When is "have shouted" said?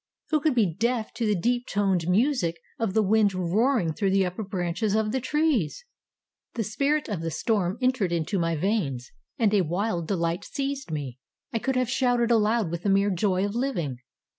11.75-12.31